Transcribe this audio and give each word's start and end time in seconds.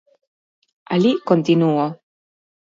Alí 0.93 1.11
continúo. 1.29 1.85